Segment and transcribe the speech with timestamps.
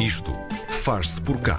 [0.00, 0.30] Isto
[0.68, 1.58] faz-se por cá.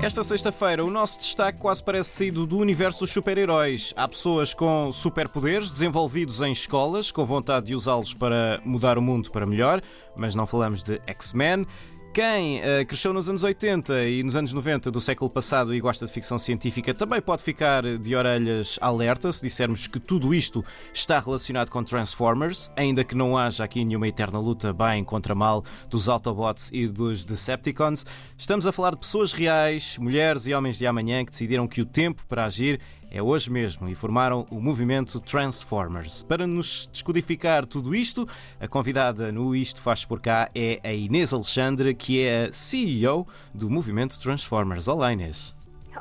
[0.00, 3.92] Esta sexta-feira, o nosso destaque quase parece saído do universo dos super-heróis.
[3.96, 9.28] Há pessoas com superpoderes desenvolvidos em escolas, com vontade de usá-los para mudar o mundo
[9.32, 9.80] para melhor,
[10.16, 11.66] mas não falamos de X-Men.
[12.12, 16.04] Quem uh, cresceu nos anos 80 e nos anos 90 do século passado e gosta
[16.04, 21.18] de ficção científica também pode ficar de orelhas alerta se dissermos que tudo isto está
[21.18, 26.06] relacionado com Transformers, ainda que não haja aqui nenhuma eterna luta bem contra mal dos
[26.06, 28.04] Autobots e dos Decepticons.
[28.36, 31.86] Estamos a falar de pessoas reais, mulheres e homens de amanhã que decidiram que o
[31.86, 32.78] tempo para agir
[33.14, 36.22] é hoje mesmo e formaram o movimento Transformers.
[36.22, 38.26] Para nos descodificar tudo isto,
[38.58, 43.28] a convidada no Isto Faz Por Cá é a Inês Alexandre, que é a CEO
[43.52, 44.88] do movimento Transformers.
[44.88, 45.54] Olá, Inês.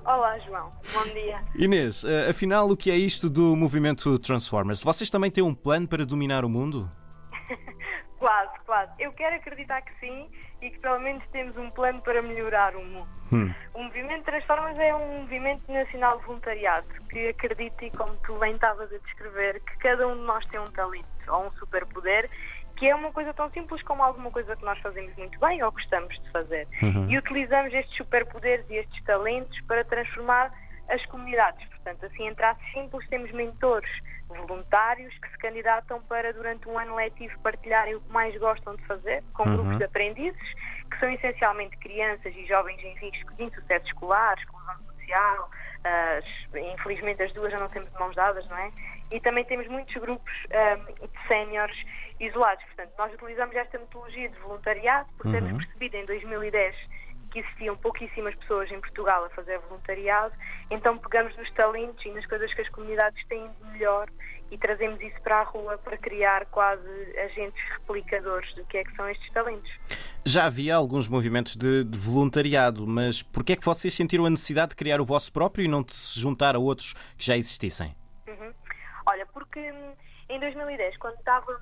[0.06, 0.72] Olá, João.
[0.94, 1.44] Bom dia.
[1.54, 4.82] Inês, eh, afinal, o que é isto do movimento Transformers?
[4.82, 6.90] Vocês também têm um plano para dominar o mundo?
[8.22, 8.92] Quase, quase.
[9.00, 10.30] Eu quero acreditar que sim
[10.62, 13.10] e que pelo menos temos um plano para melhorar o mundo.
[13.34, 13.52] Hum.
[13.74, 18.54] O movimento Transformas é um movimento nacional de voluntariado que acredita, e como tu bem
[18.54, 22.30] estavas a descrever, que cada um de nós tem um talento ou um superpoder
[22.78, 25.72] que é uma coisa tão simples como alguma coisa que nós fazemos muito bem ou
[25.72, 26.68] gostamos de fazer.
[26.84, 27.10] Uhum.
[27.10, 30.54] E utilizamos estes superpoderes e estes talentos para transformar
[30.90, 31.68] as comunidades.
[31.70, 33.90] Portanto, assim, em traços simples, temos mentores
[34.34, 38.84] voluntários que se candidatam para, durante um ano letivo, partilharem o que mais gostam de
[38.86, 39.56] fazer, com uhum.
[39.56, 40.54] grupos de aprendizes,
[40.90, 45.50] que são essencialmente crianças e jovens em risco de insucesso escolar, exclusão social,
[45.86, 48.72] uh, infelizmente as duas já não sempre de mãos dadas, não é?
[49.12, 51.78] E também temos muitos grupos um, de séniores
[52.20, 52.64] isolados.
[52.66, 55.32] Portanto, nós utilizamos esta metodologia de voluntariado, por uhum.
[55.34, 57.01] termos percebido em 2010
[57.32, 60.36] que existiam pouquíssimas pessoas em Portugal a fazer voluntariado,
[60.70, 64.10] então pegamos nos talentos e nas coisas que as comunidades têm de melhor
[64.52, 66.86] e trazemos isso para a rua para criar quase
[67.18, 69.72] agentes replicadores do que é que são estes talentos.
[70.26, 74.30] Já havia alguns movimentos de, de voluntariado, mas por que é que vocês sentiram a
[74.30, 77.38] necessidade de criar o vosso próprio e não de se juntar a outros que já
[77.38, 77.96] existissem?
[78.28, 78.54] Uhum.
[79.06, 79.94] Olha, porque hum,
[80.32, 81.62] em 2010, quando estávamos,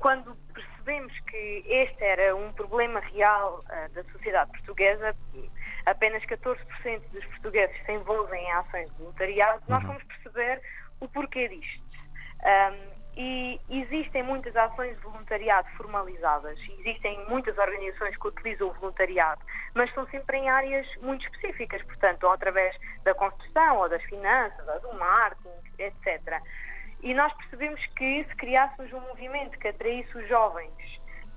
[0.00, 5.14] quando percebemos que este era um problema real uh, da sociedade portuguesa,
[5.86, 6.56] apenas 14%
[7.12, 9.64] dos portugueses se envolvem em ações de voluntariado, uhum.
[9.68, 10.60] nós fomos perceber
[11.00, 11.82] o porquê disto.
[12.42, 19.40] Um, e existem muitas ações de voluntariado formalizadas, existem muitas organizações que utilizam o voluntariado,
[19.74, 22.74] mas são sempre em áreas muito específicas, portanto, ou através
[23.04, 26.40] da construção, ou das finanças, ou do marketing, etc.
[27.02, 30.72] E nós percebemos que se criássemos um movimento que atraísse os jovens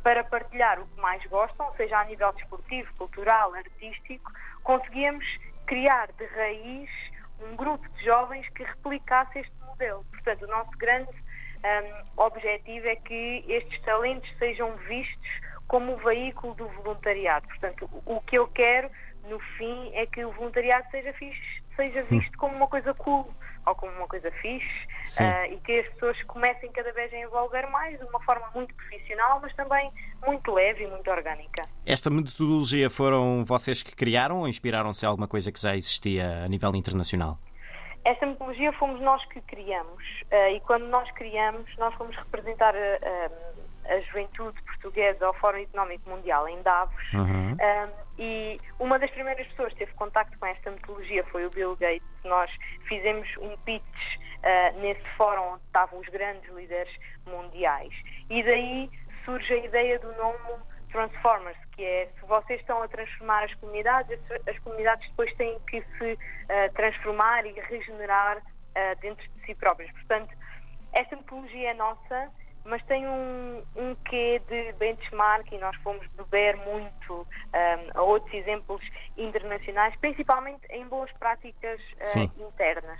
[0.03, 4.31] para partilhar o que mais gostam, seja a nível desportivo, cultural, artístico,
[4.63, 5.25] conseguíamos
[5.65, 6.89] criar de raiz
[7.41, 10.05] um grupo de jovens que replicasse este modelo.
[10.11, 15.29] Portanto, o nosso grande um, objetivo é que estes talentos sejam vistos
[15.67, 17.47] como o veículo do voluntariado.
[17.47, 18.89] Portanto, o que eu quero,
[19.23, 23.27] no fim, é que o voluntariado seja, fixe, seja visto como uma coisa cool
[23.65, 24.67] ou como uma coisa fixe
[25.21, 28.73] uh, e que as pessoas comecem cada vez a envolver mais de uma forma muito
[28.75, 29.91] profissional, mas também
[30.25, 31.63] muito leve e muito orgânica.
[31.85, 36.47] Esta metodologia foram vocês que criaram ou inspiraram-se em alguma coisa que já existia a
[36.47, 37.39] nível internacional?
[38.03, 43.65] Esta metodologia fomos nós que criamos uh, e quando nós criamos, nós fomos representar uh,
[43.87, 47.53] a juventude portuguesa ao Fórum Económico Mundial em Davos uhum.
[47.53, 51.75] um, e uma das primeiras pessoas que teve contacto com esta metodologia foi o Bill
[51.75, 52.07] Gates.
[52.23, 52.49] Nós
[52.87, 56.93] fizemos um pitch uh, nesse fórum onde estavam os grandes líderes
[57.25, 57.93] mundiais
[58.29, 58.89] e daí
[59.25, 60.39] surge a ideia do nome
[60.91, 65.81] Transformers, que é se vocês estão a transformar as comunidades, as comunidades depois têm que
[65.81, 69.91] se uh, transformar e regenerar uh, dentro de si próprias.
[69.91, 70.33] Portanto,
[70.93, 72.31] esta metodologia é nossa
[72.65, 77.25] mas tem um, um quê de benchmark e nós fomos beber muito um,
[77.93, 78.81] a outros exemplos
[79.15, 82.99] internacionais, principalmente em boas práticas uh, internas.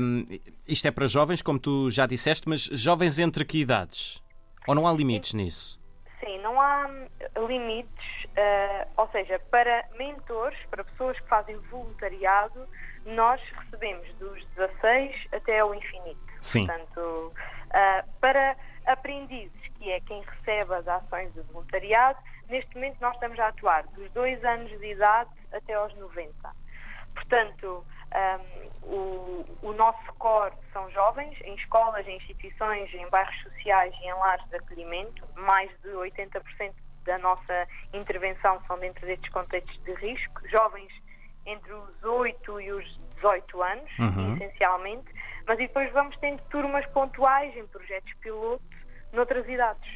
[0.00, 0.26] Um,
[0.66, 4.22] isto é para jovens, como tu já disseste, mas jovens entre que idades?
[4.66, 5.78] Ou não há limites nisso?
[6.20, 6.88] Sim, não há
[7.46, 12.66] limites, uh, ou seja, para mentores, para pessoas que fazem voluntariado,
[13.04, 16.27] nós recebemos dos 16 até ao infinito.
[16.40, 16.66] Sim.
[16.66, 18.56] Portanto, uh, para
[18.86, 22.18] aprendizes, que é quem recebe as ações de voluntariado,
[22.48, 26.32] neste momento nós estamos a atuar dos 2 anos de idade até aos 90.
[27.14, 33.94] Portanto, um, o, o, nosso core são jovens, em escolas, em instituições, em bairros sociais
[34.00, 35.24] e em lares de acolhimento.
[35.34, 36.72] Mais de 80%
[37.04, 40.48] da nossa intervenção são dentro destes contextos de risco.
[40.48, 40.92] Jovens
[41.44, 44.34] entre os 8 e os 18 anos, uhum.
[44.36, 45.08] essencialmente,
[45.48, 48.62] mas depois vamos tendo turmas pontuais em projetos piloto
[49.12, 49.90] noutras idades.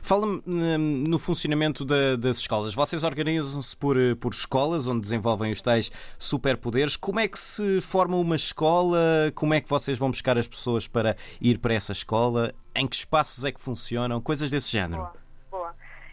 [0.00, 2.74] Fala-me hum, no funcionamento da- das escolas.
[2.74, 6.96] Vocês organizam-se por, eh, por escolas onde desenvolvem os tais superpoderes.
[6.96, 8.98] Como é que se forma uma escola?
[9.34, 12.52] Como é que vocês vão buscar as pessoas para ir para essa escola?
[12.74, 14.18] Em que espaços é que funcionam?
[14.20, 15.10] Coisas desse género.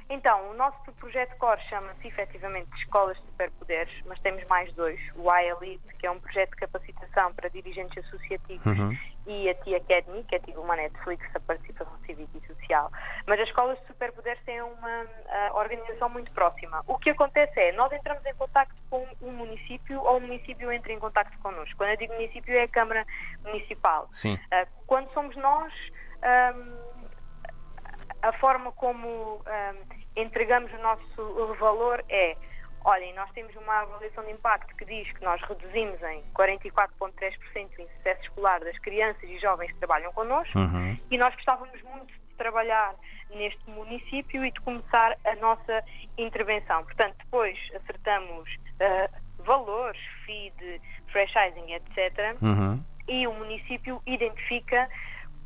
[0.10, 5.00] Então, o nosso projeto core chama-se efetivamente Escolas de Superpoderes, mas temos mais dois.
[5.16, 8.66] O iElite, que é um projeto de capacitação para dirigentes associativos,
[9.28, 12.92] e a T-Academy, que é tipo uma Netflix da participação cívica e social.
[13.28, 16.84] Mas as escolas de superpoderes têm uma ah, organização muito próxima.
[16.88, 20.92] O que acontece é, nós entramos em contacto com um município ou o município entra
[20.92, 21.78] em contacto connosco.
[21.78, 23.06] Quando eu digo município é a Câmara
[23.44, 24.08] Municipal.
[24.12, 24.40] Sim.
[24.52, 25.72] Ah, quando somos nós,
[26.24, 26.90] ahm,
[28.24, 32.36] a forma como ahm, entregamos o nosso valor é.
[32.86, 37.34] Olhem, nós temos uma avaliação de impacto que diz que nós reduzimos em 44,3%
[37.78, 40.98] o insucesso escolar das crianças e jovens que trabalham connosco Uhum.
[41.12, 42.96] e nós gostávamos muito de trabalhar
[43.32, 45.84] neste município e de começar a nossa
[46.18, 46.84] intervenção.
[46.86, 49.10] Portanto, depois acertamos ah,
[49.40, 52.82] valores, feed, franchising, etc Uhum.
[53.10, 54.88] e o município identifica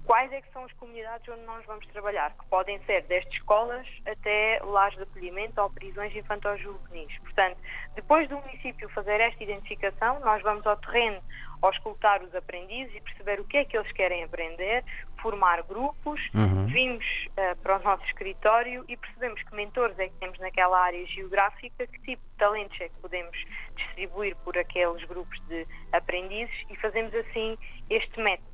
[0.05, 3.88] quais é que são as comunidades onde nós vamos trabalhar, que podem ser desde escolas
[4.05, 7.17] até lares de acolhimento ou prisões infantil-juvenis.
[7.19, 7.57] Portanto,
[7.95, 11.21] depois do município fazer esta identificação, nós vamos ao terreno
[11.61, 14.83] auscultar os aprendizes e perceber o que é que eles querem aprender,
[15.21, 16.65] formar grupos, Uhum.
[16.65, 17.05] vimos
[17.38, 21.88] eh, para o nosso escritório e percebemos que mentores é que temos naquela área geográfica,
[21.88, 23.38] que tipo de talentos é que podemos
[23.77, 27.57] distribuir por aqueles grupos de aprendizes e fazemos assim
[27.89, 28.51] este método.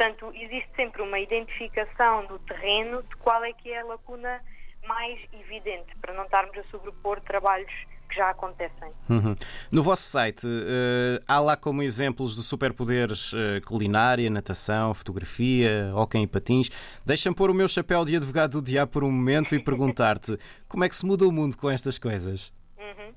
[0.00, 4.40] Portanto, existe sempre uma identificação do terreno de qual é que é a lacuna
[4.88, 7.70] mais evidente, para não estarmos a sobrepor trabalhos
[8.08, 8.90] que já acontecem.
[9.10, 9.36] Uhum.
[9.70, 16.22] No vosso site, eh, há lá como exemplos de superpoderes eh, culinária, natação, fotografia, hóquei
[16.22, 16.70] em patins.
[17.04, 20.82] Deixa-me pôr o meu chapéu de advogado do diabo por um momento e perguntar-te como
[20.82, 22.54] é que se muda o mundo com estas coisas?
[22.78, 23.12] Uhum.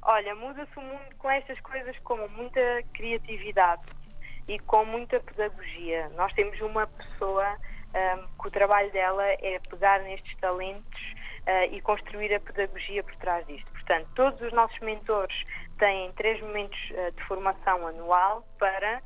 [0.00, 3.82] Olha, muda-se o mundo com estas coisas como muita criatividade
[4.48, 6.08] e com muita pedagogia.
[6.16, 7.56] Nós temos uma pessoa
[7.94, 11.14] ahm, que o trabalho dela é pegar nestes talentos
[11.46, 13.70] ah, e construir a pedagogia por trás disto.
[13.72, 15.36] Portanto, todos os nossos mentores
[15.78, 19.02] têm três momentos ah, de formação anual para,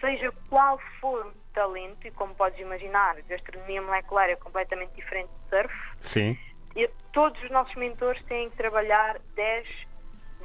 [0.00, 5.48] seja qual for o talento, e como podes imaginar, gastronomia molecular é completamente diferente do
[5.48, 6.36] surf, Sim.
[6.74, 9.93] e todos os nossos mentores têm que trabalhar 10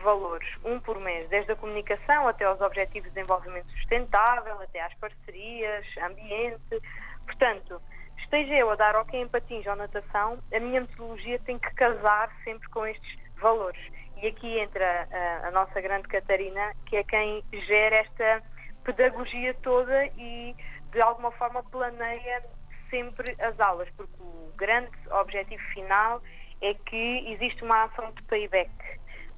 [0.02, 4.94] valores, um por mês, desde a comunicação até aos objetivos de desenvolvimento sustentável, até às
[4.96, 6.82] parcerias, ambiente.
[7.26, 7.82] Portanto,
[8.18, 12.32] esteja eu a dar ok em patins ou natação, a minha metodologia tem que casar
[12.44, 13.82] sempre com estes valores.
[14.22, 18.44] E aqui entra ah, a nossa grande Catarina, que é quem gera esta
[18.84, 20.56] pedagogia toda e
[20.92, 22.42] de alguma forma planeia
[22.90, 26.22] sempre as aulas, porque o grande objetivo final
[26.62, 28.72] é que existe uma ação de payback,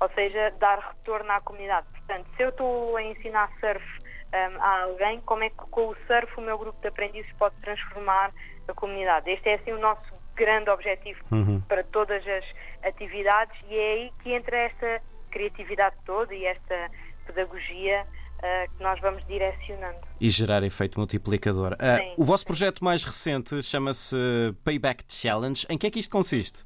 [0.01, 1.86] ou seja, dar retorno à comunidade.
[1.92, 3.86] Portanto, se eu estou a ensinar surf
[4.33, 7.56] hum, a alguém, como é que com o surf o meu grupo de aprendizes pode
[7.62, 8.33] transformar
[8.68, 9.30] a comunidade?
[9.30, 11.62] Este é assim o nosso grande objetivo Uhum.
[11.62, 12.44] para todas as
[12.83, 16.89] atividades e é aí que entra esta criatividade toda e esta
[17.27, 18.07] pedagogia
[18.42, 20.00] ah, que nós vamos direcionando.
[20.19, 21.77] E gerar efeito multiplicador.
[22.00, 24.18] Sim, o vosso projeto mais recente chama-se
[24.65, 25.63] Payback Challenge.
[25.69, 26.65] Em que é que isto consiste?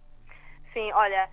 [0.73, 1.27] Sim, olha,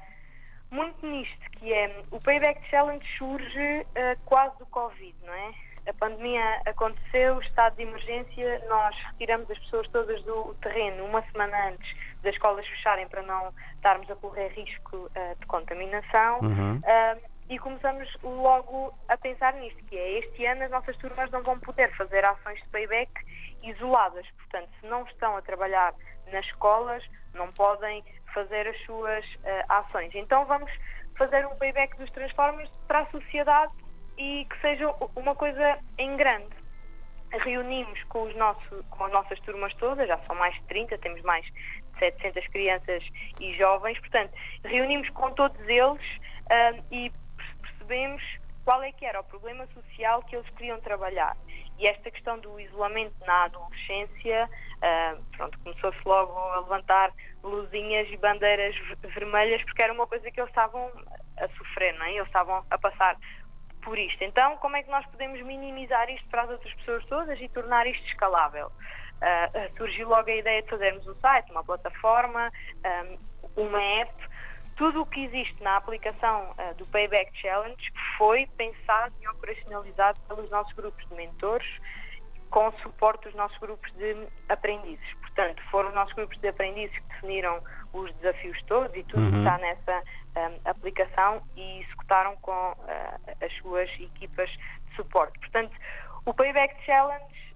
[0.73, 5.53] muito nisto que é o Payback Challenge surge ah, quase do Covid, não é?
[5.87, 11.71] A pandemia aconteceu, estado de emergência, nós retiramos as pessoas todas do terreno uma semana
[11.71, 16.41] antes das escolas fecharem para não estarmos a correr risco ah, de contaminação.
[16.41, 16.81] Uhum.
[16.85, 17.17] Ah,
[17.49, 21.59] e começamos logo a pensar nisto, que é este ano as nossas turmas não vão
[21.59, 23.13] poder fazer ações de payback
[23.63, 24.27] isoladas.
[24.39, 25.93] Portanto, se não estão a trabalhar
[26.33, 28.03] nas escolas, não podem
[28.33, 30.15] fazer as suas ah, ações.
[30.15, 30.71] Então vamos
[31.17, 33.73] fazer um payback dos Transformers para a sociedade
[34.19, 36.63] e que seja uma coisa em grande.
[37.31, 41.23] Reunimos com, os nosso, com as nossas turmas todas, já são mais de 30, temos
[41.23, 43.03] mais de 700 crianças
[43.41, 44.33] e jovens, portanto,
[44.65, 46.03] reunimos com todos eles
[46.51, 47.11] ah, e
[47.63, 48.23] percebemos
[48.65, 51.37] qual é que era o problema social que eles queriam trabalhar.
[51.79, 54.49] E esta questão do isolamento na adolescência,
[54.83, 60.31] ah, pronto, começou-se logo a levantar luzinhas e bandeiras ver- vermelhas porque era uma coisa
[60.31, 60.91] que eles estavam
[61.39, 62.13] a sofrer, não é?
[62.15, 63.17] Eles estavam a passar
[63.83, 64.23] por isto.
[64.23, 67.87] Então, como é que nós podemos minimizar isto para as outras pessoas todas e tornar
[67.87, 68.71] isto escalável?
[69.21, 72.53] Ah, surgiu logo a ideia de fazermos um site, uma plataforma,
[72.85, 73.05] ah,
[73.57, 74.13] uma app,
[74.77, 80.51] tudo o que existe na aplicação ah, do Payback Challenge foi pensado e operacionalizado pelos
[80.51, 81.69] nossos grupos de mentores
[82.51, 85.22] com o suporte dos nossos grupos de aprendizes.
[85.35, 87.63] Portanto, foram os nossos grupos de aprendizes que definiram
[87.93, 89.39] os desafios todos e tudo Uhum.
[89.39, 90.03] está nessa
[90.37, 95.39] um, aplicação e executaram com uh, as suas equipas de suporte.
[95.39, 95.75] Portanto,
[96.27, 97.55] o Payback Challenge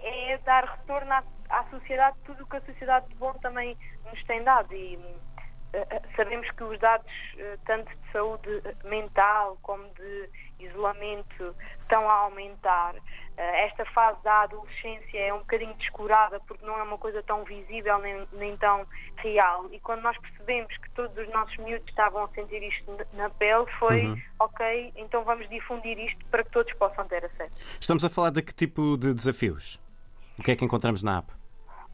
[0.00, 4.22] é dar retorno à, à sociedade tudo o que a sociedade de bom também nos
[4.24, 10.30] tem dado e uh, sabemos que os dados uh, tanto de saúde mental como de
[10.60, 12.94] isolamento estão a aumentar.
[12.94, 17.44] Uh, esta fase da adolescência é um bocadinho descurada porque não é uma coisa tão
[17.44, 18.84] visível nem, nem tão
[19.16, 19.66] real.
[19.70, 23.66] E quando nós percebemos que todos os nossos miúdos estavam a sentir isto na pele,
[23.78, 24.22] foi Uhum.
[24.40, 27.52] ok, então vamos difundir isto para que todos possam ter acesso.
[27.80, 29.80] Estamos a falar de que tipo de desafios?
[30.38, 31.32] O que é que encontramos na app?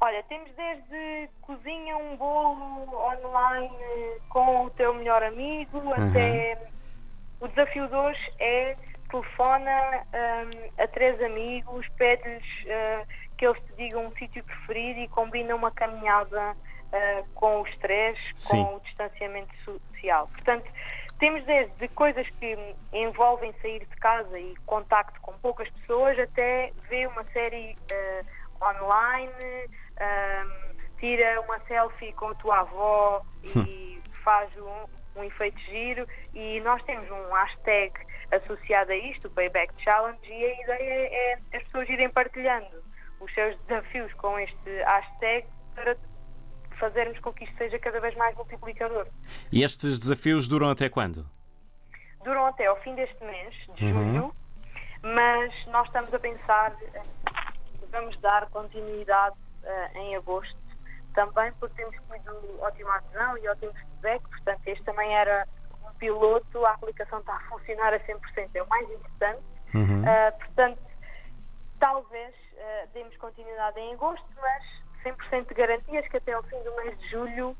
[0.00, 3.70] Olha, temos desde cozinha um bolo online
[4.28, 6.58] com o teu melhor amigo até
[7.40, 8.76] o desafio de hoje é
[9.10, 15.08] telefona hum, a três amigos, pede-lhes uh, que eles te digam um sítio preferido e
[15.08, 18.64] combina uma caminhada uh, com o estresse, Sim.
[18.64, 20.28] com o distanciamento social.
[20.28, 20.70] Portanto,
[21.18, 27.06] temos desde coisas que envolvem sair de casa e contacto com poucas pessoas até ver
[27.08, 29.68] uma série uh, online,
[30.00, 36.60] um, tira uma selfie com a tua avó e faz um, um efeito giro e
[36.60, 37.92] nós temos um hashtag
[38.32, 42.82] associado a isto, o Payback Challenge, e a ideia é as pessoas irem partilhando
[43.20, 45.96] os seus desafios com este hashtag para
[46.78, 49.06] fazermos com que isto seja cada vez mais multiplicador.
[49.52, 51.24] E estes desafios duram até quando?
[52.24, 54.14] Duram até ao fim deste mês, de Uhum.
[54.14, 54.34] julho,
[55.02, 57.02] mas nós estamos a pensar eh,
[57.78, 60.56] que vamos dar continuidade eh, em agosto
[61.14, 65.46] também porque temos tido ótima adesão e ótimo feedback, portanto este também era
[65.84, 69.42] um piloto, a aplicação está a funcionar a 100%, é o mais importante.
[69.74, 70.02] Uhum.
[70.02, 70.78] Uh, portanto,
[71.78, 74.62] talvez uh, demos continuidade em agosto, mas
[75.04, 77.56] 100% de garantias que até ao fim do mês de julho uh,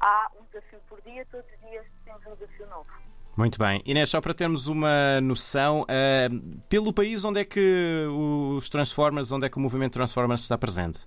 [0.00, 2.88] há um desafio por dia, todos os dias temos um desafio novo.
[3.36, 3.80] Muito bem.
[3.86, 8.06] Inês, só para termos uma noção, uh, pelo país onde é que
[8.56, 11.06] os Transformers, onde é que o movimento Transformers está presente?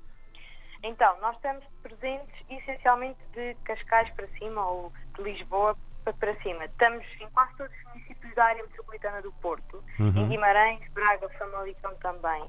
[0.84, 5.78] Então, nós estamos presentes essencialmente de Cascais para cima ou de Lisboa
[6.20, 6.66] para cima.
[6.66, 10.10] Estamos em quase todos os municípios da área metropolitana do Porto, Uhum.
[10.18, 12.44] em Guimarães, Braga, Famalicão também,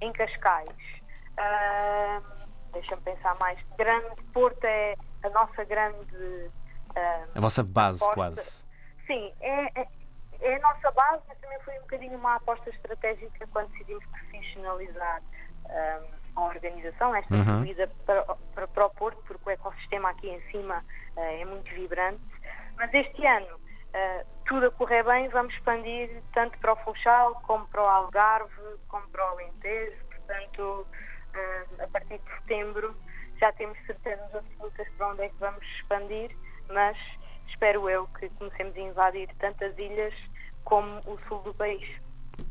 [0.00, 0.68] em Cascais.
[1.36, 2.22] Ah,
[2.72, 3.58] Deixa-me pensar mais.
[3.76, 4.94] Grande Porto é
[5.24, 6.50] a nossa grande.
[6.94, 8.14] ah, A vossa base, aposta.
[8.14, 8.64] quase.
[9.08, 9.88] Sim, é, é,
[10.40, 15.20] é a nossa base, mas também foi um bocadinho uma aposta estratégica quando decidimos profissionalizar
[16.36, 17.58] a organização, esta Uhum.
[17.58, 18.22] subida para,
[18.54, 20.84] para, para o Porto, porque o ecossistema aqui em cima
[21.16, 22.20] ah, é muito vibrante.
[22.76, 23.58] Mas este ano,
[23.94, 28.78] ah, tudo a correr bem, vamos expandir tanto para o Funchal, como para o Algarve,
[28.88, 30.04] como para o Alentejo.
[30.06, 30.86] Portanto,
[31.34, 32.96] ah, a partir de setembro
[33.40, 36.36] já temos certezas absolutas para onde é que vamos expandir,
[36.68, 36.96] mas
[37.48, 40.14] espero eu que comecemos a invadir tantas ilhas
[40.64, 41.88] como o sul do país.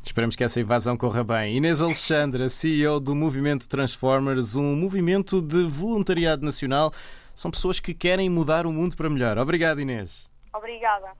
[0.03, 1.57] Esperamos que essa invasão corra bem.
[1.57, 6.91] Inês Alexandra, CEO do Movimento Transformers, um movimento de voluntariado nacional.
[7.35, 9.37] São pessoas que querem mudar o mundo para melhor.
[9.37, 10.29] Obrigado, Inês.
[10.53, 11.11] Obrigada.